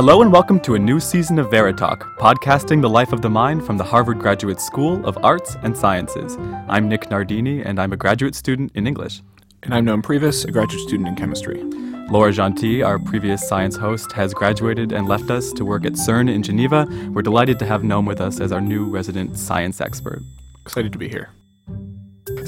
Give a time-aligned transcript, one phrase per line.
[0.00, 3.66] Hello and welcome to a new season of Veritalk, podcasting the life of the mind
[3.66, 6.38] from the Harvard Graduate School of Arts and Sciences.
[6.70, 9.20] I'm Nick Nardini, and I'm a graduate student in English.
[9.62, 11.62] And I'm Noam Previs, a graduate student in chemistry.
[12.08, 16.34] Laura Gentil, our previous science host, has graduated and left us to work at CERN
[16.34, 16.86] in Geneva.
[17.10, 20.22] We're delighted to have Noam with us as our new resident science expert.
[20.62, 21.28] Excited to be here.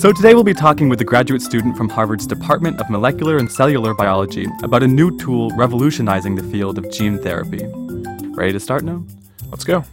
[0.02, 3.48] So, today we'll be talking with a graduate student from Harvard's Department of Molecular and
[3.48, 7.68] Cellular Biology about a new tool revolutionizing the field of gene therapy.
[8.34, 9.04] Ready to start now?
[9.52, 9.84] Let's go.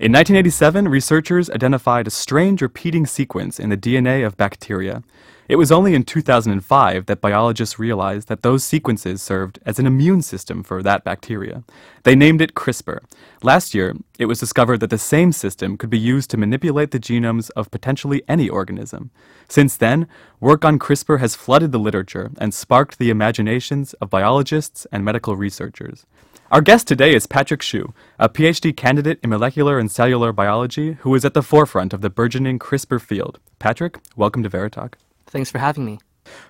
[0.00, 5.02] In 1987, researchers identified a strange repeating sequence in the DNA of bacteria.
[5.48, 10.22] It was only in 2005 that biologists realized that those sequences served as an immune
[10.22, 11.64] system for that bacteria.
[12.04, 13.00] They named it CRISPR.
[13.42, 17.00] Last year, it was discovered that the same system could be used to manipulate the
[17.00, 19.10] genomes of potentially any organism.
[19.48, 20.06] Since then,
[20.38, 25.34] work on CRISPR has flooded the literature and sparked the imaginations of biologists and medical
[25.34, 26.06] researchers.
[26.50, 31.14] Our guest today is Patrick Hsu, a PhD candidate in molecular and cellular biology who
[31.14, 33.38] is at the forefront of the burgeoning CRISPR field.
[33.58, 34.94] Patrick, welcome to Veritalk.
[35.26, 35.98] Thanks for having me.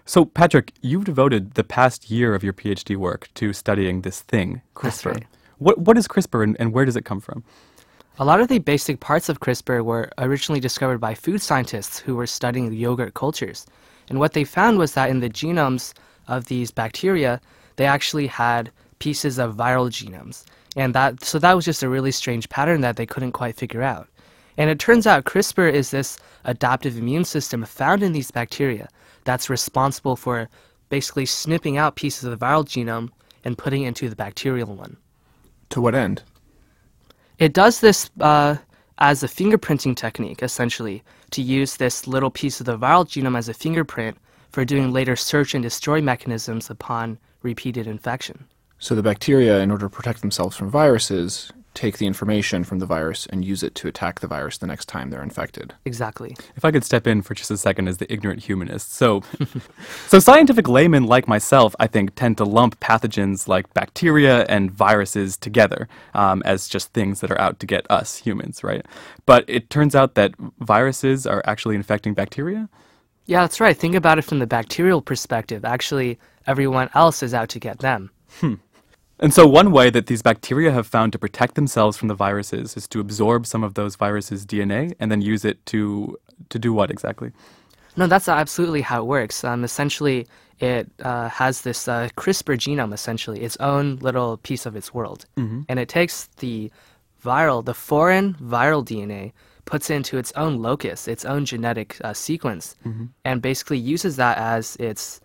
[0.05, 4.63] So, Patrick, you've devoted the past year of your PhD work to studying this thing,
[4.77, 5.15] CRISPR.
[5.15, 5.27] right.
[5.59, 7.43] What, what is CRISPR and, and where does it come from?
[8.21, 12.15] A lot of the basic parts of CRISPR were originally discovered by food scientists who
[12.15, 13.67] were studying yogurt cultures.
[14.09, 15.93] And what they found was that in the genomes
[16.29, 17.41] of these bacteria,
[17.75, 20.45] they actually had pieces of viral genomes.
[20.77, 23.83] And that so that was just a really strange pattern that they couldn't quite figure
[23.83, 24.09] out.
[24.57, 28.89] And it turns out CRISPR is this adaptive immune system found in these bacteria
[29.25, 30.49] that's responsible for
[30.89, 33.11] basically snipping out pieces of the viral genome
[33.45, 34.97] and putting it into the bacterial one.
[35.71, 36.23] To what end?
[37.39, 38.57] It does this uh,
[38.99, 43.49] as a fingerprinting technique, essentially, to use this little piece of the viral genome as
[43.49, 44.17] a fingerprint
[44.51, 48.47] for doing later search and destroy mechanisms upon repeated infection.
[48.79, 52.87] So the bacteria, in order to protect themselves from viruses, take the information from the
[52.87, 55.75] virus and use it to attack the virus the next time they're infected.
[55.85, 56.37] Exactly.
[56.57, 58.93] If I could step in for just a second as the ignorant humanist.
[58.95, 59.23] So,
[60.09, 65.37] so scientific laymen like myself, I think, tend to lump pathogens like bacteria and viruses
[65.37, 68.85] together um, as just things that are out to get us humans, right?
[69.25, 72.69] But it turns out that viruses are actually infecting bacteria.
[73.27, 73.77] Yeah, that's right.
[73.77, 75.65] Think about it from the bacterial perspective.
[75.65, 78.11] Actually, everyone else is out to get them.
[79.21, 82.77] And so, one way that these bacteria have found to protect themselves from the viruses
[82.77, 86.17] is to absorb some of those viruses' DNA and then use it to
[86.51, 87.33] to do what exactly?
[87.97, 89.43] No, that's absolutely how it works.
[89.43, 90.29] Um, essentially,
[90.61, 95.27] it uh, has this uh, CRISPR genome, essentially, its own little piece of its world.
[95.69, 96.71] And it takes the
[97.25, 99.33] viral, the foreign viral DNA,
[99.65, 102.77] puts it into its own locus, its own genetic uh, sequence,
[103.25, 105.21] and basically uses that as its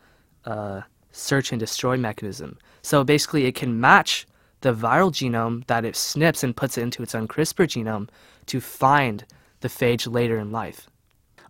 [0.45, 2.57] uh, search and destroy mechanism.
[2.83, 4.27] So basically, it can match
[4.61, 8.09] the viral genome that it snips and puts it into its own CRISPR genome
[8.45, 9.25] to find
[9.61, 10.89] the phage later in life.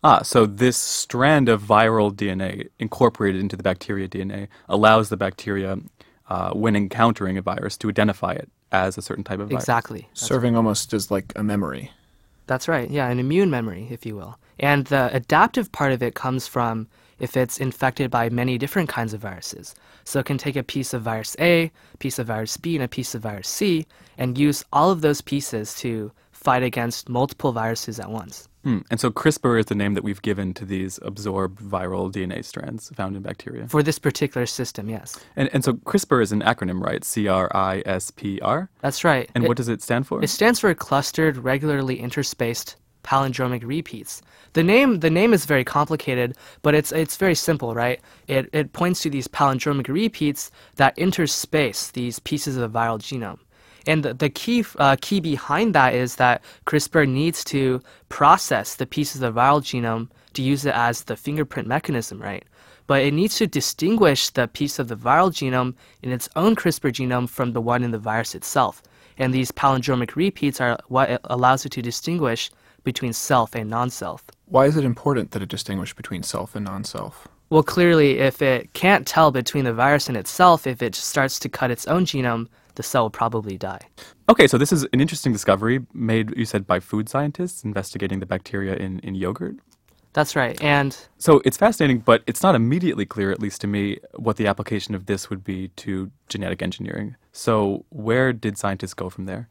[0.03, 5.77] Ah, so this strand of viral DNA incorporated into the bacteria DNA allows the bacteria,
[6.29, 9.63] uh, when encountering a virus, to identify it as a certain type of virus.
[9.63, 10.09] Exactly.
[10.13, 11.91] Serving almost as like a memory.
[12.47, 12.89] That's right.
[12.89, 14.37] Yeah, an immune memory, if you will.
[14.59, 16.87] And the adaptive part of it comes from
[17.23, 19.73] if it's infected by many different kinds of viruses.
[20.03, 22.83] So it can take a piece of virus A, a piece of virus B, and
[22.83, 27.53] a piece of virus C, and use all of those pieces to fight against multiple
[27.53, 28.49] viruses at once.
[28.65, 28.79] Hmm.
[28.91, 32.89] And so CRISPR is the name that we've given to these absorbed viral DNA strands
[32.95, 33.67] found in bacteria.
[33.67, 35.19] For this particular system, yes.
[35.35, 37.03] And, and so CRISPR is an acronym, right?
[37.03, 38.69] C R I S P R.
[38.81, 39.29] That's right.
[39.35, 40.23] And It- what does it stand for?
[40.23, 44.21] It stands for clustered, regularly interspaced palindromic repeats.
[44.53, 47.99] The name the name is very complicated, but it's it's very simple, right?
[48.27, 53.39] It it points to these palindromic repeats that interspace these pieces of the viral genome.
[53.85, 58.85] And the, the key uh, key behind that is that CRISPR needs to process the
[58.85, 62.45] pieces of the viral genome to use it as the fingerprint mechanism, right?
[62.87, 66.91] But it needs to distinguish the piece of the viral genome in its own CRISPR
[66.91, 68.81] genome from the one in the virus itself.
[69.17, 72.49] And these palindromic repeats are what allows it to distinguish
[72.83, 74.23] between self and non-self.
[74.45, 77.27] Why is it important that it distinguish between self and non-self?
[77.49, 81.49] Well, clearly, if it can't tell between the virus and itself, if it starts to
[81.49, 83.81] cut its own genome, the cell will probably die.
[84.27, 88.25] Okay, so this is an interesting discovery made, you said, by food scientists investigating the
[88.25, 89.55] bacteria in, in yogurt.
[90.13, 90.59] That's right.
[90.63, 94.47] And So it's fascinating, but it's not immediately clear, at least to me, what the
[94.47, 97.15] application of this would be to genetic engineering.
[97.31, 99.47] So where did scientists go from there?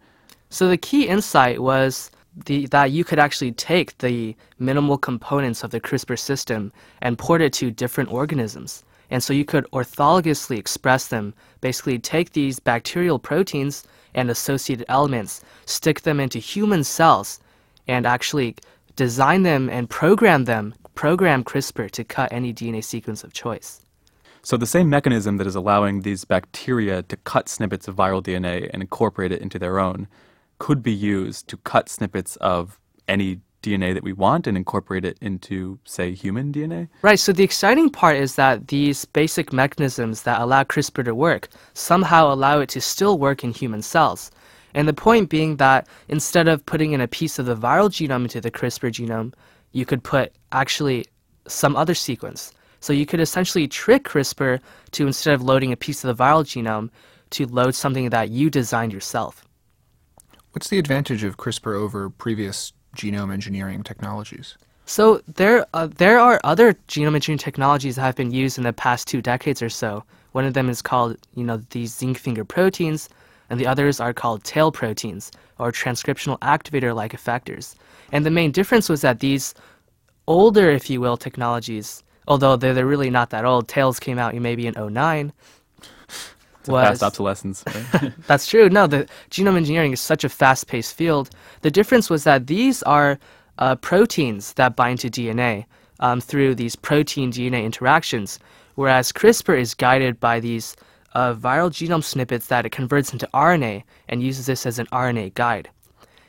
[0.52, 5.70] so the key insight was the, that you could actually take the minimal components of
[5.70, 8.84] the CRISPR system and port it to different organisms.
[9.10, 13.84] And so you could orthologously express them, basically take these bacterial proteins
[14.14, 17.38] and associated elements, stick them into human cells,
[17.86, 18.56] and actually
[18.96, 23.80] design them and program them, program CRISPR to cut any DNA sequence of choice.
[24.42, 28.68] So the same mechanism that is allowing these bacteria to cut snippets of viral DNA
[28.72, 30.08] and incorporate it into their own
[30.62, 32.78] could be used to cut snippets of
[33.08, 36.88] any DNA that we want and incorporate it into, say, human DNA?
[37.02, 41.48] Right, so the exciting part is that these basic mechanisms that allow CRISPR to work
[41.74, 44.30] somehow allow it to still work in human cells.
[44.72, 48.22] And the point being that instead of putting in a piece of the viral genome
[48.22, 49.34] into the CRISPR genome,
[49.72, 51.06] you could put actually
[51.48, 52.52] some other sequence.
[52.78, 54.60] So you could essentially trick CRISPR
[54.92, 56.90] to instead of loading a piece of the viral genome,
[57.30, 59.44] to load something that you designed yourself.
[60.52, 64.56] What's the advantage of CRISPR over previous genome engineering technologies?
[64.84, 68.72] So there, uh, there are other genome engineering technologies that have been used in the
[68.72, 70.04] past two decades or so.
[70.32, 73.08] One of them is called, you know, these zinc finger proteins,
[73.50, 77.74] and the others are called tail proteins or transcriptional activator-like effectors.
[78.10, 79.54] And the main difference was that these
[80.26, 83.68] older, if you will, technologies although they're, they're really not that old.
[83.68, 85.32] Tails came out maybe in 09.
[86.68, 87.64] Was, obsolescence.
[87.66, 88.12] Right?
[88.26, 88.68] that's true.
[88.68, 91.30] No, the genome engineering is such a fast-paced field.
[91.62, 93.18] The difference was that these are
[93.58, 95.66] uh, proteins that bind to DNA
[96.00, 98.38] um, through these protein-DNA interactions,
[98.74, 100.76] whereas CRISPR is guided by these
[101.14, 105.34] uh, viral genome snippets that it converts into RNA and uses this as an RNA
[105.34, 105.68] guide.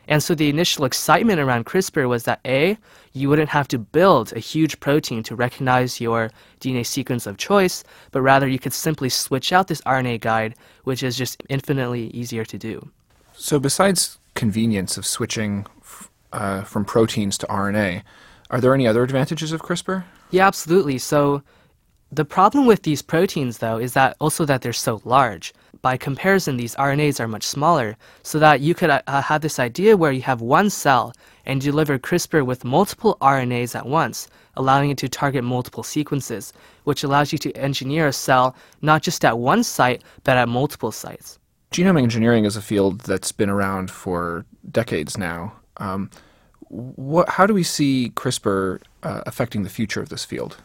[0.07, 2.77] And so the initial excitement around CRISPR was that A,
[3.13, 6.29] you wouldn't have to build a huge protein to recognize your
[6.59, 11.03] DNA sequence of choice, but rather you could simply switch out this RNA guide, which
[11.03, 12.89] is just infinitely easier to do.
[13.35, 15.65] So, besides convenience of switching
[16.31, 18.03] uh, from proteins to RNA,
[18.50, 20.03] are there any other advantages of CRISPR?
[20.31, 20.97] Yeah, absolutely.
[20.97, 21.44] So,
[22.11, 25.53] the problem with these proteins, though, is that also that they're so large.
[25.83, 29.97] By comparison, these RNAs are much smaller, so that you could uh, have this idea
[29.97, 31.12] where you have one cell
[31.45, 36.53] and deliver CRISPR with multiple RNAs at once, allowing it to target multiple sequences,
[36.85, 40.94] which allows you to engineer a cell not just at one site, but at multiple
[40.94, 41.38] sites.
[41.71, 45.51] Genome engineering is a field that's been around for decades now.
[45.77, 46.09] Um,
[46.69, 50.56] what, how do we see CRISPR uh, affecting the future of this field?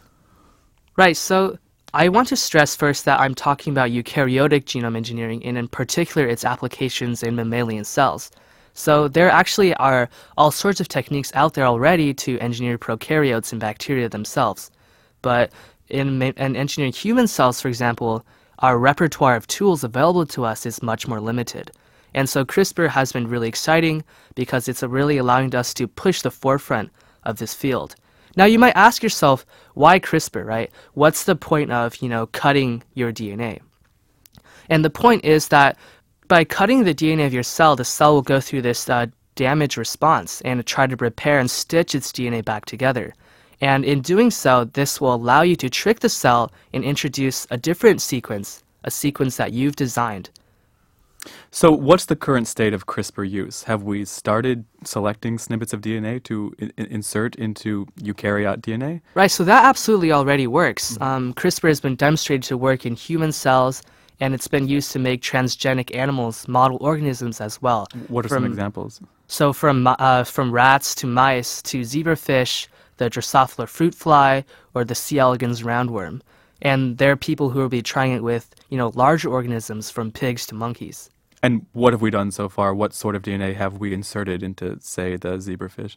[0.95, 1.17] Right.
[1.17, 1.57] So
[1.91, 6.27] I want to stress first that I'm talking about eukaryotic genome engineering and in particular
[6.27, 8.29] its applications in mammalian cells.
[8.75, 10.07] So there actually are
[10.37, 14.69] all sorts of techniques out there already to engineer prokaryotes and bacteria themselves.
[15.23, 15.51] But
[15.87, 18.23] in, in engineering human cells, for example,
[18.59, 21.71] our repertoire of tools available to us is much more limited.
[22.13, 24.03] And so CRISPR has been really exciting
[24.35, 26.91] because it's really allowing us to push the forefront
[27.23, 27.95] of this field.
[28.35, 30.71] Now you might ask yourself, why CRISPR, right?
[30.93, 33.59] What's the point of, you know, cutting your DNA?
[34.69, 35.77] And the point is that
[36.27, 39.77] by cutting the DNA of your cell, the cell will go through this uh, damage
[39.77, 43.15] response and try to repair and stitch its DNA back together.
[43.61, 47.57] And in doing so, this will allow you to trick the cell and introduce a
[47.57, 50.29] different sequence, a sequence that you've designed.
[51.51, 53.63] So, what's the current state of CRISPR use?
[53.63, 59.01] Have we started selecting snippets of DNA to I- insert into eukaryote DNA?
[59.15, 60.93] Right, so that absolutely already works.
[60.93, 61.03] Mm-hmm.
[61.03, 63.81] Um, CRISPR has been demonstrated to work in human cells,
[64.19, 67.87] and it's been used to make transgenic animals, model organisms as well.
[68.07, 69.01] What are from, some examples?
[69.27, 72.67] So, from, uh, from rats to mice to zebrafish,
[72.97, 75.17] the Drosophila fruit fly, or the C.
[75.17, 76.21] elegans roundworm.
[76.61, 80.11] And there are people who will be trying it with, you know, larger organisms from
[80.11, 81.09] pigs to monkeys.
[81.41, 82.73] And what have we done so far?
[82.73, 85.95] What sort of DNA have we inserted into, say, the zebrafish?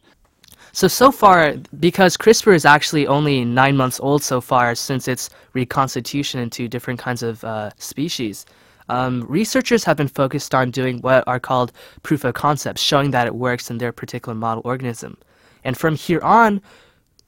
[0.71, 5.29] So, so far, because CRISPR is actually only nine months old so far since its
[5.53, 8.45] reconstitution into different kinds of uh, species,
[8.89, 11.71] um, researchers have been focused on doing what are called
[12.01, 15.17] proof of concepts, showing that it works in their particular model organism.
[15.63, 16.61] And from here on,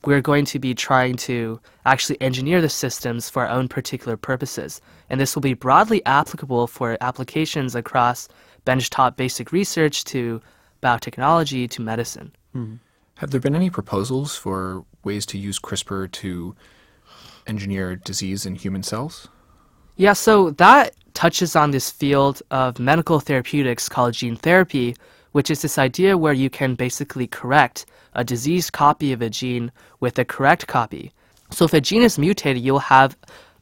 [0.06, 4.82] we're going to be trying to actually engineer the systems for our own particular purposes.
[5.10, 8.28] And this will be broadly applicable for applications across
[8.66, 10.42] benchtop basic research to
[10.82, 12.32] biotechnology to medicine.
[12.56, 12.76] Mm-hmm.
[13.16, 16.56] Have there been any proposals for ways to use CRISPR to
[17.48, 19.28] engineer disease in human cells?
[19.96, 24.96] Yeah, so that touches on this field of medical therapeutics called gene therapy,
[25.32, 27.86] which is this idea where you can basically correct
[28.16, 31.12] a diseased copy of a gene with a correct copy.
[31.52, 33.16] So if a gene is mutated, you'll have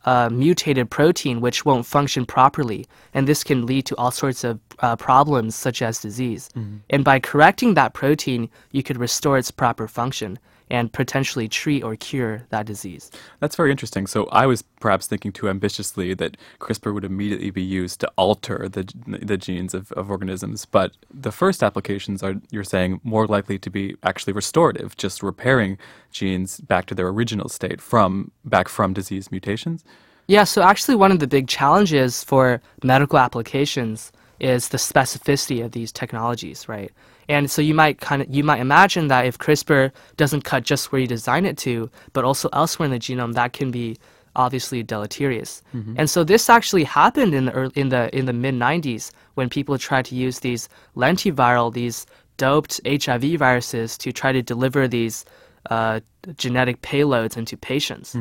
[0.06, 4.60] a mutated protein which won't function properly, and this can lead to all sorts of
[4.80, 6.50] uh, problems such as disease.
[6.56, 6.78] Mm-hmm.
[6.90, 10.40] And by correcting that protein, you could restore its proper function.
[10.70, 13.12] And potentially treat or cure that disease.
[13.40, 14.08] That's very interesting.
[14.08, 18.68] So I was perhaps thinking too ambitiously that CRISPR would immediately be used to alter
[18.70, 23.58] the the genes of, of organisms, but the first applications are you're saying more likely
[23.60, 25.78] to be actually restorative, just repairing
[26.12, 29.84] genes back to their original state from back from disease mutations.
[30.28, 35.72] Yeah, so actually one of the big challenges for medical applications is the specificity of
[35.72, 36.92] these technologies, right?
[37.30, 40.92] And so you might kind of you might imagine that if CRISPR doesn't cut just
[40.92, 43.98] where you design it to, but also elsewhere in the genome, that can be
[44.36, 45.62] obviously deleterious.
[45.98, 49.50] And so this actually happened in the early, in the in the mid 90s when
[49.50, 52.06] people tried to use these lentiviral, these
[52.38, 55.24] doped HIV viruses to try to deliver these
[55.70, 56.00] uh,
[56.38, 58.16] genetic payloads into patients.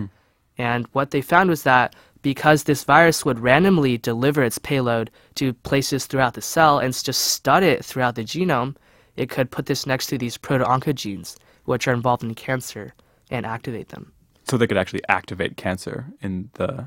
[0.58, 5.52] And what they found was that because this virus would randomly deliver its payload to
[5.54, 8.76] places throughout the cell and just stud it throughout the genome,
[9.16, 12.94] it could put this next to these proto-oncogenes, which are involved in cancer,
[13.30, 14.12] and activate them.
[14.44, 16.84] So they could actually activate cancer in the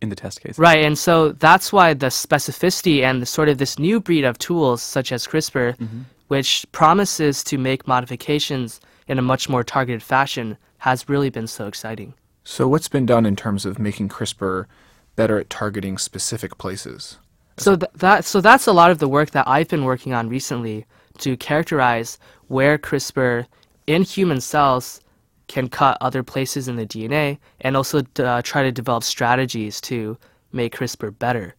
[0.00, 0.58] in the test case.
[0.58, 4.36] Right, and so that's why the specificity and the sort of this new breed of
[4.36, 6.00] tools, such as CRISPR, mm-hmm.
[6.26, 11.68] which promises to make modifications in a much more targeted fashion, has really been so
[11.68, 12.14] exciting.
[12.42, 14.66] So, what's been done in terms of making CRISPR
[15.14, 17.18] better at targeting specific places?
[17.58, 20.28] So th- that so that's a lot of the work that I've been working on
[20.28, 20.86] recently
[21.18, 23.46] to characterize where CRISPR
[23.86, 25.00] in human cells
[25.48, 30.16] can cut other places in the DNA and also uh, try to develop strategies to
[30.52, 31.54] make CRISPR better.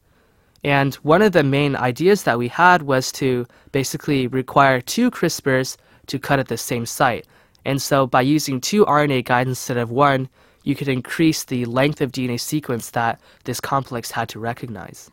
[0.64, 5.78] And one of the main ideas that we had was to basically require two CRISPRs
[6.08, 7.28] to cut at the same site.
[7.66, 10.30] And so by using two RNA guides instead of one,
[10.64, 15.12] you could increase the length of DNA sequence that this complex had to recognize.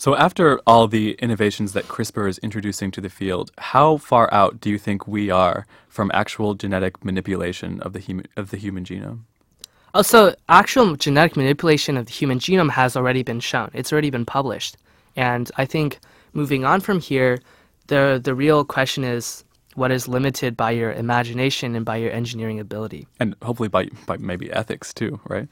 [0.00, 4.60] So after all the innovations that CRISPR is introducing to the field, how far out
[4.60, 8.84] do you think we are from actual genetic manipulation of the human of the human
[8.84, 9.22] genome?
[9.60, 13.72] Oh, also, actual genetic manipulation of the human genome has already been shown.
[13.74, 14.76] It's already been published.
[15.16, 15.98] And I think
[16.32, 17.40] moving on from here,
[17.88, 19.42] the the real question is
[19.74, 23.08] what is limited by your imagination and by your engineering ability.
[23.18, 25.48] And hopefully by by maybe ethics too, right?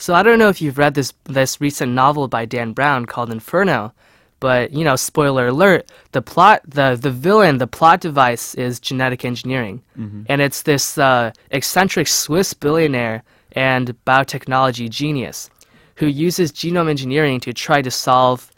[0.00, 3.30] So I don't know if you've read this this recent novel by Dan Brown called
[3.30, 3.92] Inferno,
[4.40, 9.26] but you know, spoiler alert, the plot the the villain, the plot device is genetic
[9.26, 9.82] engineering.
[10.30, 15.50] And it's this uh, eccentric Swiss billionaire and biotechnology genius
[15.96, 18.50] who uses genome engineering to try to solve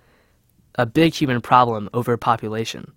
[0.77, 2.93] a big human problem overpopulation.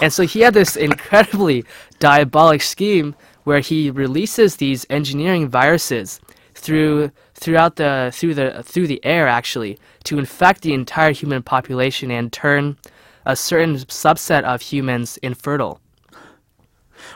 [0.00, 1.66] And so he had this incredibly
[1.98, 3.14] diabolic scheme
[3.44, 6.18] where he releases these engineering viruses
[6.60, 12.10] through throughout the through the through the air actually to infect the entire human population
[12.10, 12.76] and turn
[13.24, 15.80] a certain subset of humans infertile.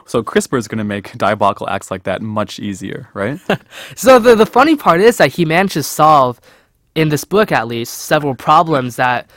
[0.07, 3.39] So CRISPR is going to make diabolical acts like that much easier, right?
[3.97, 6.41] So the the funny part is that he managed to solve
[6.95, 9.29] in this book at least several problems that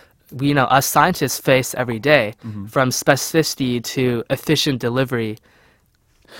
[0.41, 2.65] you know us scientists face every day, mm-hmm.
[2.67, 5.37] from specificity to efficient delivery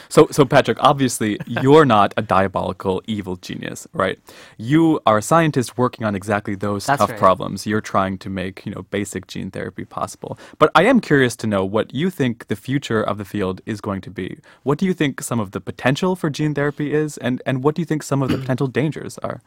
[0.10, 4.20] So, so Patrick, obviously you're not a diabolical evil genius, right?
[4.58, 7.20] You are a scientist working on exactly those That's tough right.
[7.20, 7.66] problems.
[7.66, 10.38] You're trying to make, you know, basic gene therapy possible.
[10.60, 13.82] But I am curious to know what you think the future of the field is
[13.82, 14.40] going to be.
[14.64, 17.76] What do you think some of the potential for gene therapy is, and and what
[17.76, 19.42] do you think some of the potential dangers are?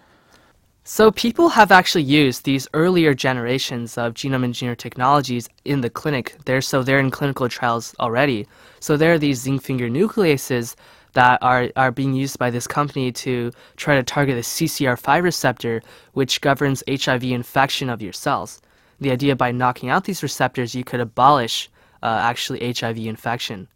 [0.92, 6.34] So people have actually used these earlier generations of genome engineered technologies in the clinic.
[6.46, 8.48] They're so they're in clinical trials already.
[8.80, 10.74] So there are these zinc finger nucleases
[11.12, 15.80] that are, are being used by this company to try to target the CCR5 receptor,
[16.14, 18.60] which governs HIV infection of your cells.
[18.98, 21.70] The idea by knocking out these receptors, you could abolish
[22.02, 23.68] uh, actually HIV infection.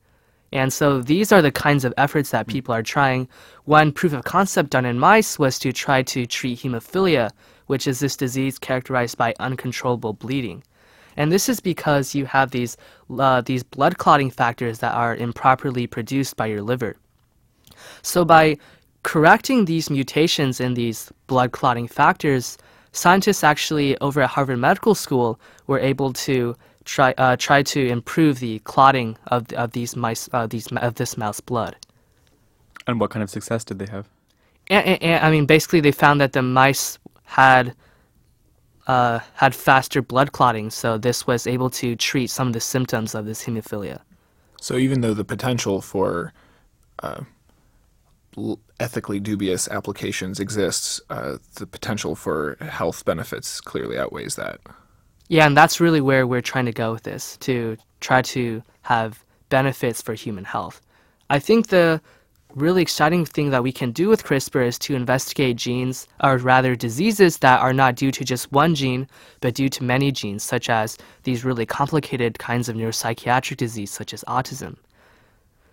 [0.55, 3.29] And so these are the kinds of efforts that people are trying.
[3.65, 7.31] One proof of concept done in mice was to try to treat hemophilia,
[7.67, 10.63] which is this disease characterized by uncontrollable bleeding.
[11.17, 12.77] And this is because you have these,
[13.19, 16.97] uh, these blood clotting factors that are improperly produced by your liver.
[18.03, 18.57] So by
[19.03, 22.59] correcting these mutations in these blood clotting factors,
[22.93, 28.41] scientists actually over at Harvard Medical School were able to try uh, try to improve
[28.41, 31.77] the clotting of of these mice uh, these of this mouse blood.
[32.87, 34.09] And what kind of success did they have?
[34.69, 37.75] And, and, and I mean, basically, they found that the mice had
[38.87, 43.15] uh, had faster blood clotting, so this was able to treat some of the symptoms
[43.15, 44.01] of this hemophilia.
[44.61, 46.33] So even though the potential for
[47.03, 47.23] uh,
[48.37, 54.61] l- ethically dubious applications exists, uh, the potential for health benefits clearly outweighs that.
[55.29, 59.25] Yeah, and that's really where we're trying to go with this to try to have
[59.49, 60.81] benefits for human health.
[61.31, 62.01] I think the
[62.55, 66.77] really exciting thing that we can do with CRISPR is to investigate genes, or rather
[66.77, 69.09] diseases that are not due to just one gene,
[69.41, 74.13] but due to many genes, such as these really complicated kinds of neuropsychiatric disease, such
[74.13, 74.77] as autism.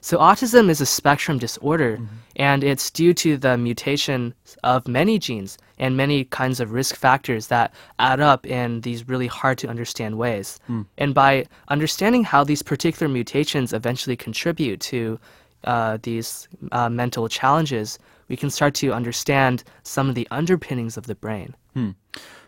[0.03, 1.99] So, autism is a spectrum disorder,
[2.35, 7.47] and it's due to the mutation of many genes and many kinds of risk factors
[7.47, 10.59] that add up in these really hard to understand ways.
[10.97, 15.19] And by understanding how these particular mutations eventually contribute to
[15.65, 21.05] uh, these uh, mental challenges, we can start to understand some of the underpinnings of
[21.05, 21.53] the brain.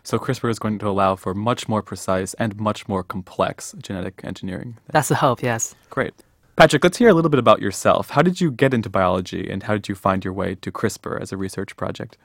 [0.02, 4.20] So CRISPR is going to allow for much more precise and much more complex genetic
[4.24, 4.76] engineering.
[4.90, 5.74] That's the hope, yes.
[5.88, 6.14] Great.
[6.56, 8.10] Patrick, let's hear a little bit about yourself.
[8.10, 11.20] How did you get into biology and how did you find your way to CRISPR
[11.20, 12.16] as a research project?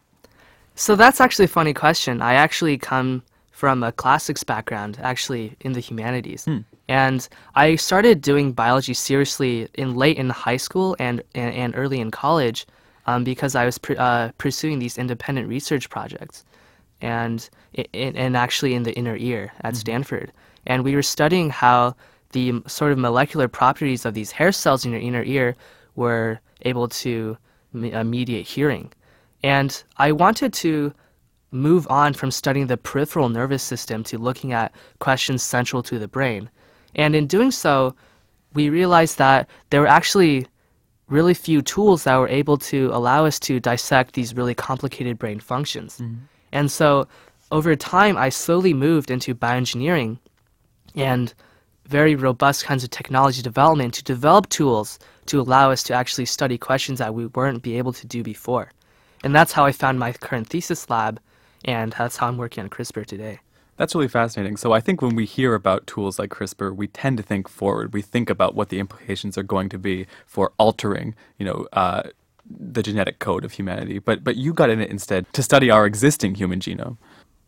[0.76, 2.22] So that's actually a funny question.
[2.22, 6.48] I actually come from a classics background, actually in the humanities.
[6.88, 12.00] And I started doing biology seriously in late in high school and, and, and early
[12.00, 12.66] in college
[13.08, 16.46] um, because I was pr- uh, pursuing these independent research projects
[17.02, 20.32] and, i- and actually in the inner ear at Stanford.
[20.68, 21.96] And we were studying how
[22.32, 25.56] the sort of molecular properties of these hair cells in your inner ear
[25.96, 27.38] were able to
[27.94, 28.92] uh, mediate hearing.
[29.44, 30.94] And I wanted to
[31.52, 36.08] move on from studying the peripheral nervous system to looking at questions central to the
[36.08, 36.50] brain.
[36.96, 37.96] And in doing so,
[38.54, 40.48] we realized that there were actually
[41.08, 45.40] really few tools that were able to allow us to dissect these really complicated brain
[45.40, 46.02] functions.
[46.52, 47.08] And so
[47.52, 50.20] over time, I slowly moved into bioengineering
[50.96, 51.34] and
[51.90, 56.58] very robust kinds of technology development to develop tools to allow us to actually study
[56.58, 58.72] questions that we weren't be able to do before.
[59.24, 61.20] And that's how I found my current thesis lab,
[61.66, 63.40] and that's how I'm working on CRISPR today.
[63.78, 64.58] That's really fascinating.
[64.58, 67.94] So I think when we hear about tools like CRISPR, we tend to think forward.
[67.94, 72.04] We think about what the implications are going to be for altering, you know, uh,
[72.50, 74.00] the genetic code of humanity.
[74.00, 76.98] But but you got in it instead to study our existing human genome.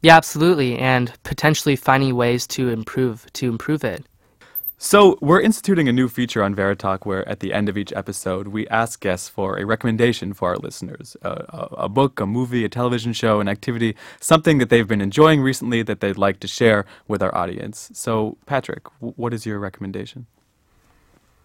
[0.01, 4.05] Yeah, absolutely, and potentially finding ways to improve to improve it.
[4.83, 8.47] So, we're instituting a new feature on Veritalk where at the end of each episode,
[8.47, 12.65] we ask guests for a recommendation for our listeners a, a, a book, a movie,
[12.65, 16.47] a television show, an activity, something that they've been enjoying recently that they'd like to
[16.47, 17.91] share with our audience.
[17.93, 20.25] So, Patrick, w- what is your recommendation?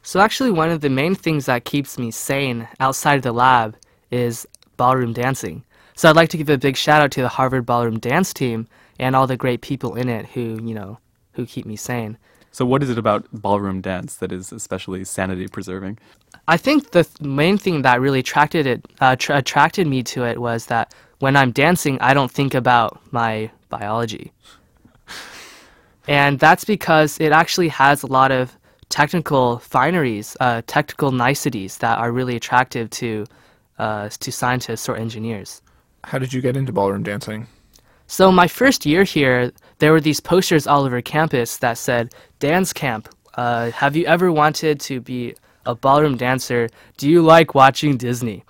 [0.03, 3.77] So actually, one of the main things that keeps me sane outside of the lab
[4.11, 5.63] is ballroom dancing.
[5.95, 8.67] So I'd like to give a big shout out to the Harvard Ballroom Dance team
[8.99, 10.97] and all the great people in it who, you know,
[11.33, 12.17] who keep me sane.
[12.57, 15.99] So, what is it about ballroom dance that is especially sanity preserving?
[16.49, 20.25] I think the th- main thing that really attracted it uh, tra- attracted me to
[20.25, 24.33] it was that when I'm dancing, I don't think about my biology,
[26.09, 28.57] and that's because it actually has a lot of
[28.89, 33.27] technical fineries, uh, technical niceties that are really attractive to
[33.79, 35.61] uh, to scientists or engineers.
[36.05, 37.49] How did you get into ballroom dancing?
[38.07, 42.73] So my first year here, there were these posters all over campus that said "Dance
[42.73, 45.35] Camp." Uh, have you ever wanted to be
[45.67, 46.69] a ballroom dancer?
[46.97, 48.45] Do you like watching Disney?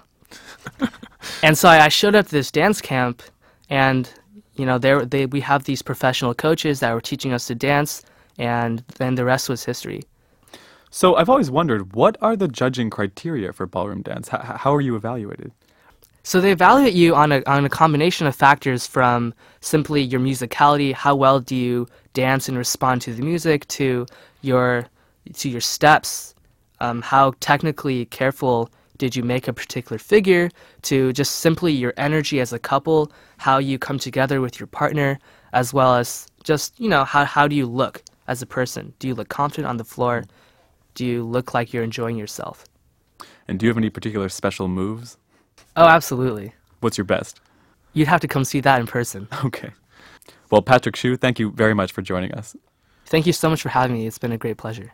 [1.42, 3.22] and so I, I showed up to this dance camp,
[3.68, 4.12] and
[4.54, 8.02] you know, there they we have these professional coaches that were teaching us to dance,
[8.38, 10.02] and then the rest was history.
[10.90, 14.32] So, I've always wondered what are the judging criteria for ballroom dance?
[14.32, 15.52] H- how are you evaluated?
[16.26, 20.92] So they evaluate you on a on a combination of factors from simply your musicality,
[20.92, 24.06] how well do you dance and respond to the music, to
[24.42, 24.86] your
[25.34, 26.34] to your steps,
[26.80, 30.50] um, how technically careful did you make a particular figure,
[30.82, 35.20] to just simply your energy as a couple, how you come together with your partner,
[35.52, 38.92] as well as just you know how how do you look as a person?
[38.98, 40.24] Do you look confident on the floor?
[40.96, 42.64] Do you look like you're enjoying yourself?
[43.46, 45.18] And do you have any particular special moves?
[45.76, 46.54] Oh, absolutely.
[46.80, 47.40] What's your best?
[47.92, 49.28] You'd have to come see that in person.
[49.44, 49.70] Okay.
[50.50, 52.56] Well, Patrick Shu, thank you very much for joining us.
[53.06, 54.06] Thank you so much for having me.
[54.06, 54.92] It's been a great pleasure.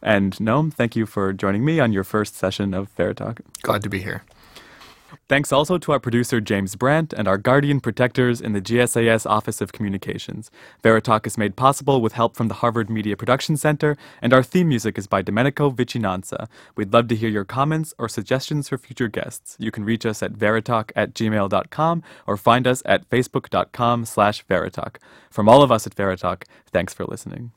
[0.00, 3.40] And Noam, thank you for joining me on your first session of Fair Talk.
[3.62, 4.22] Glad to be here.
[5.28, 9.60] Thanks also to our producer James Brandt and our guardian protectors in the GSAS Office
[9.60, 10.50] of Communications.
[10.82, 14.68] Veritalk is made possible with help from the Harvard Media Production Center, and our theme
[14.68, 16.48] music is by Domenico Vicinanza.
[16.76, 19.56] We'd love to hear your comments or suggestions for future guests.
[19.58, 24.96] You can reach us at veritalk at gmail.com or find us at facebook.com slash veritalk.
[25.30, 27.52] From all of us at Veritalk, thanks for listening.